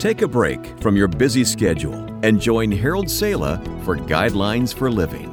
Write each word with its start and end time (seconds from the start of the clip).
Take 0.00 0.22
a 0.22 0.28
break 0.28 0.80
from 0.80 0.96
your 0.96 1.08
busy 1.08 1.44
schedule 1.44 1.92
and 2.24 2.40
join 2.40 2.72
Harold 2.72 3.10
Sala 3.10 3.62
for 3.84 3.98
Guidelines 3.98 4.72
for 4.72 4.90
Living. 4.90 5.28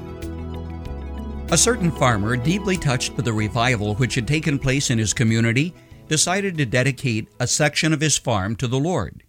A 1.51 1.57
certain 1.57 1.89
farmer, 1.89 2.35
deeply 2.35 2.75
touched 2.75 3.15
by 3.15 3.23
the 3.23 3.31
revival 3.31 3.95
which 3.95 4.15
had 4.15 4.27
taken 4.27 4.59
place 4.59 4.89
in 4.89 4.97
his 4.97 5.13
community, 5.13 5.73
decided 6.09 6.57
to 6.57 6.65
dedicate 6.65 7.29
a 7.39 7.47
section 7.47 7.93
of 7.93 8.01
his 8.01 8.17
farm 8.17 8.57
to 8.57 8.67
the 8.67 8.77
Lord. 8.77 9.23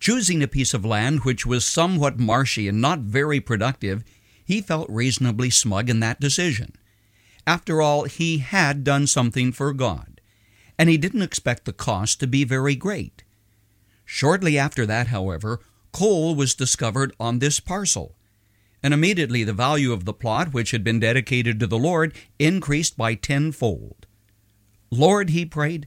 Choosing 0.00 0.42
a 0.42 0.48
piece 0.48 0.74
of 0.74 0.84
land 0.84 1.20
which 1.20 1.46
was 1.46 1.64
somewhat 1.64 2.18
marshy 2.18 2.66
and 2.66 2.80
not 2.80 2.98
very 2.98 3.38
productive, 3.38 4.02
he 4.44 4.60
felt 4.60 4.90
reasonably 4.90 5.50
smug 5.50 5.88
in 5.88 6.00
that 6.00 6.18
decision. 6.18 6.72
After 7.46 7.80
all, 7.80 8.02
he 8.02 8.38
had 8.38 8.82
done 8.82 9.06
something 9.06 9.52
for 9.52 9.72
God, 9.72 10.20
and 10.76 10.88
he 10.88 10.98
didn't 10.98 11.22
expect 11.22 11.66
the 11.66 11.72
cost 11.72 12.18
to 12.18 12.26
be 12.26 12.42
very 12.42 12.74
great. 12.74 13.22
Shortly 14.12 14.58
after 14.58 14.86
that, 14.86 15.06
however, 15.06 15.60
coal 15.92 16.34
was 16.34 16.56
discovered 16.56 17.14
on 17.20 17.38
this 17.38 17.60
parcel, 17.60 18.16
and 18.82 18.92
immediately 18.92 19.44
the 19.44 19.52
value 19.52 19.92
of 19.92 20.04
the 20.04 20.12
plot, 20.12 20.52
which 20.52 20.72
had 20.72 20.82
been 20.82 20.98
dedicated 20.98 21.60
to 21.60 21.68
the 21.68 21.78
Lord, 21.78 22.12
increased 22.36 22.96
by 22.96 23.14
tenfold. 23.14 24.08
Lord, 24.90 25.30
he 25.30 25.46
prayed, 25.46 25.86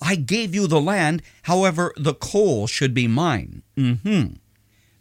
I 0.00 0.16
gave 0.16 0.52
you 0.52 0.66
the 0.66 0.80
land, 0.80 1.22
however, 1.44 1.94
the 1.96 2.12
coal 2.12 2.66
should 2.66 2.92
be 2.92 3.06
mine. 3.06 3.62
Mm-hmm. 3.76 4.34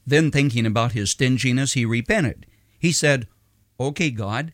Then, 0.05 0.29
thinking 0.29 0.67
about 0.67 0.91
his 0.91 1.09
stinginess, 1.09 1.73
he 1.73 1.85
repented. 1.85 2.45
He 2.77 2.91
said, 2.91 3.27
Okay, 3.79 4.11
God, 4.11 4.53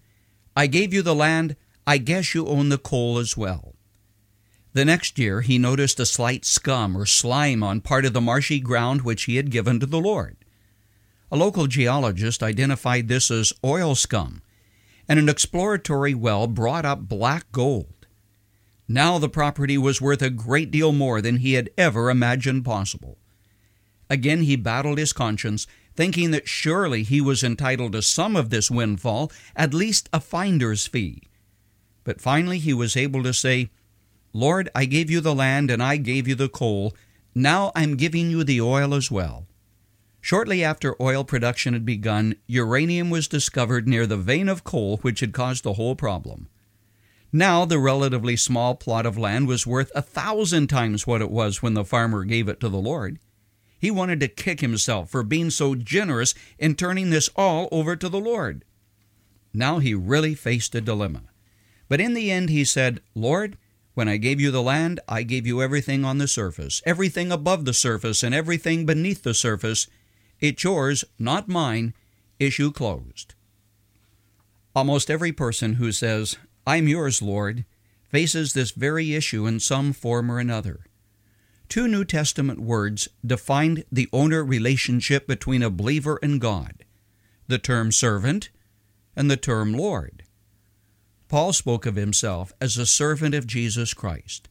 I 0.55 0.67
gave 0.67 0.93
you 0.93 1.01
the 1.01 1.13
land, 1.13 1.57
I 1.85 1.97
guess 1.97 2.33
you 2.33 2.47
own 2.47 2.69
the 2.69 2.77
coal 2.77 3.17
as 3.17 3.35
well. 3.35 3.74
The 4.75 4.83
next 4.83 5.17
year 5.17 5.39
he 5.39 5.57
noticed 5.57 6.01
a 6.01 6.05
slight 6.05 6.43
scum 6.43 6.97
or 6.97 7.05
slime 7.05 7.63
on 7.63 7.79
part 7.79 8.03
of 8.03 8.11
the 8.11 8.19
marshy 8.19 8.59
ground 8.59 9.03
which 9.03 9.23
he 9.23 9.37
had 9.37 9.49
given 9.49 9.79
to 9.79 9.85
the 9.85 10.01
Lord. 10.01 10.35
A 11.31 11.37
local 11.37 11.67
geologist 11.67 12.43
identified 12.43 13.07
this 13.07 13.31
as 13.31 13.53
oil 13.63 13.95
scum, 13.95 14.41
and 15.07 15.17
an 15.17 15.29
exploratory 15.29 16.13
well 16.13 16.45
brought 16.45 16.83
up 16.83 17.07
black 17.07 17.49
gold. 17.53 18.05
Now 18.85 19.17
the 19.17 19.29
property 19.29 19.77
was 19.77 20.01
worth 20.01 20.21
a 20.21 20.29
great 20.29 20.71
deal 20.71 20.91
more 20.91 21.21
than 21.21 21.37
he 21.37 21.53
had 21.53 21.69
ever 21.77 22.09
imagined 22.09 22.65
possible. 22.65 23.17
Again 24.09 24.41
he 24.41 24.57
battled 24.57 24.97
his 24.97 25.13
conscience, 25.13 25.67
thinking 25.95 26.31
that 26.31 26.49
surely 26.49 27.03
he 27.03 27.21
was 27.21 27.45
entitled 27.45 27.93
to 27.93 28.01
some 28.01 28.35
of 28.35 28.49
this 28.49 28.69
windfall, 28.69 29.31
at 29.55 29.73
least 29.73 30.09
a 30.11 30.19
finder's 30.19 30.85
fee. 30.85 31.23
But 32.03 32.19
finally 32.19 32.59
he 32.59 32.73
was 32.73 32.97
able 32.97 33.23
to 33.23 33.33
say, 33.33 33.69
Lord, 34.35 34.67
I 34.75 34.83
gave 34.83 35.09
you 35.09 35.21
the 35.21 35.33
land 35.33 35.71
and 35.71 35.81
I 35.81 35.95
gave 35.95 36.27
you 36.27 36.35
the 36.35 36.49
coal. 36.49 36.93
Now 37.33 37.71
I'm 37.73 37.95
giving 37.95 38.29
you 38.29 38.43
the 38.43 38.59
oil 38.59 38.93
as 38.93 39.09
well. 39.09 39.47
Shortly 40.19 40.61
after 40.61 41.01
oil 41.01 41.23
production 41.23 41.71
had 41.71 41.85
begun, 41.85 42.35
uranium 42.45 43.09
was 43.09 43.29
discovered 43.29 43.87
near 43.87 44.05
the 44.05 44.17
vein 44.17 44.49
of 44.49 44.65
coal 44.65 44.97
which 44.97 45.21
had 45.21 45.31
caused 45.31 45.63
the 45.63 45.75
whole 45.75 45.95
problem. 45.95 46.49
Now 47.31 47.63
the 47.63 47.79
relatively 47.79 48.35
small 48.35 48.75
plot 48.75 49.05
of 49.05 49.17
land 49.17 49.47
was 49.47 49.65
worth 49.65 49.89
a 49.95 50.01
thousand 50.01 50.67
times 50.67 51.07
what 51.07 51.21
it 51.21 51.31
was 51.31 51.63
when 51.63 51.73
the 51.73 51.85
farmer 51.85 52.25
gave 52.25 52.49
it 52.49 52.59
to 52.59 52.67
the 52.67 52.75
Lord. 52.75 53.19
He 53.79 53.89
wanted 53.89 54.19
to 54.19 54.27
kick 54.27 54.59
himself 54.59 55.09
for 55.09 55.23
being 55.23 55.49
so 55.49 55.75
generous 55.75 56.35
in 56.59 56.75
turning 56.75 57.09
this 57.09 57.29
all 57.37 57.69
over 57.71 57.95
to 57.95 58.09
the 58.09 58.19
Lord. 58.19 58.65
Now 59.53 59.79
he 59.79 59.93
really 59.93 60.35
faced 60.35 60.75
a 60.75 60.81
dilemma. 60.81 61.21
But 61.87 62.01
in 62.01 62.15
the 62.15 62.31
end 62.31 62.49
he 62.49 62.65
said, 62.65 62.99
Lord, 63.13 63.57
when 63.95 64.07
I 64.07 64.17
gave 64.17 64.39
you 64.39 64.51
the 64.51 64.61
land, 64.61 64.99
I 65.07 65.23
gave 65.23 65.47
you 65.47 65.61
everything 65.61 66.05
on 66.05 66.19
the 66.19 66.27
surface, 66.27 66.81
everything 66.85 67.31
above 67.31 67.65
the 67.65 67.73
surface, 67.73 68.21
and 68.21 68.35
everything 68.35 68.85
beneath 68.85 69.23
the 69.23 69.33
surface. 69.33 69.87
It's 70.39 70.63
yours, 70.63 71.03
not 71.17 71.47
mine. 71.47 71.93
Issue 72.37 72.71
closed. 72.71 73.33
Almost 74.75 75.09
every 75.09 75.31
person 75.31 75.75
who 75.75 75.91
says, 75.91 76.37
I'm 76.67 76.87
yours, 76.87 77.21
Lord, 77.21 77.65
faces 78.09 78.53
this 78.53 78.71
very 78.71 79.15
issue 79.15 79.47
in 79.47 79.59
some 79.59 79.93
form 79.93 80.29
or 80.29 80.39
another. 80.39 80.81
Two 81.69 81.87
New 81.87 82.05
Testament 82.05 82.59
words 82.59 83.07
defined 83.25 83.85
the 83.91 84.09
owner 84.11 84.43
relationship 84.43 85.25
between 85.25 85.63
a 85.63 85.69
believer 85.69 86.19
and 86.21 86.39
God 86.39 86.83
the 87.47 87.59
term 87.59 87.91
servant 87.91 88.49
and 89.15 89.29
the 89.29 89.37
term 89.37 89.73
Lord. 89.73 90.24
Paul 91.27 91.53
spoke 91.53 91.85
of 91.85 91.95
himself 91.95 92.53
as 92.61 92.77
a 92.77 92.85
servant 92.85 93.33
of 93.33 93.47
Jesus 93.47 93.93
Christ. 93.93 94.47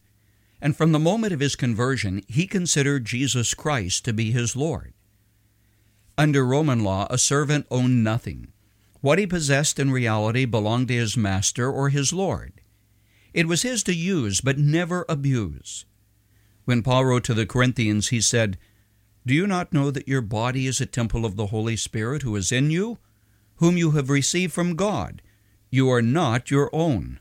And 0.61 0.75
from 0.75 0.91
the 0.91 0.99
moment 0.99 1.33
of 1.33 1.39
his 1.39 1.55
conversion, 1.55 2.21
he 2.27 2.47
considered 2.47 3.05
Jesus 3.05 3.53
Christ 3.53 4.03
to 4.05 4.13
be 4.13 4.31
his 4.31 4.55
Lord. 4.55 4.93
Under 6.17 6.45
Roman 6.45 6.83
law, 6.83 7.07
a 7.09 7.17
servant 7.17 7.67
owned 7.69 8.03
nothing. 8.03 8.47
What 9.01 9.19
he 9.19 9.27
possessed 9.27 9.79
in 9.79 9.91
reality 9.91 10.45
belonged 10.45 10.87
to 10.87 10.95
his 10.95 11.17
master 11.17 11.69
or 11.69 11.89
his 11.89 12.11
Lord. 12.13 12.53
It 13.33 13.47
was 13.47 13.63
his 13.63 13.83
to 13.83 13.93
use, 13.93 14.41
but 14.41 14.57
never 14.57 15.05
abuse. 15.09 15.85
When 16.63 16.81
Paul 16.81 17.05
wrote 17.05 17.25
to 17.25 17.33
the 17.33 17.45
Corinthians, 17.45 18.07
he 18.07 18.21
said, 18.21 18.57
Do 19.25 19.33
you 19.33 19.45
not 19.45 19.73
know 19.73 19.91
that 19.91 20.07
your 20.07 20.21
body 20.21 20.67
is 20.67 20.81
a 20.81 20.85
temple 20.85 21.25
of 21.25 21.35
the 21.35 21.47
Holy 21.47 21.75
Spirit 21.75 22.21
who 22.21 22.35
is 22.35 22.51
in 22.51 22.71
you, 22.71 22.97
whom 23.57 23.77
you 23.77 23.91
have 23.91 24.09
received 24.09 24.53
from 24.53 24.75
God? 24.75 25.21
You 25.69 25.89
are 25.89 26.01
not 26.01 26.51
your 26.51 26.69
own. 26.73 27.19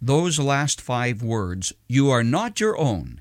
Those 0.00 0.38
last 0.38 0.80
five 0.80 1.22
words, 1.22 1.72
you 1.88 2.10
are 2.10 2.24
not 2.24 2.60
your 2.60 2.76
own, 2.78 3.20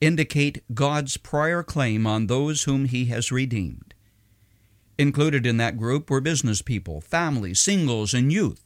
indicate 0.00 0.62
God's 0.74 1.16
prior 1.16 1.62
claim 1.62 2.06
on 2.06 2.26
those 2.26 2.64
whom 2.64 2.84
He 2.84 3.06
has 3.06 3.32
redeemed. 3.32 3.94
Included 4.98 5.46
in 5.46 5.56
that 5.56 5.78
group 5.78 6.10
were 6.10 6.20
business 6.20 6.62
people, 6.62 7.00
families, 7.00 7.58
singles, 7.60 8.14
and 8.14 8.32
youth, 8.32 8.62